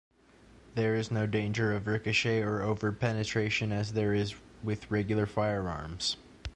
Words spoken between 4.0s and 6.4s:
is with regular firearms.